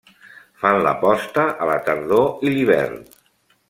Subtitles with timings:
[0.63, 3.03] Fan la posta a la tardor i l'hivern.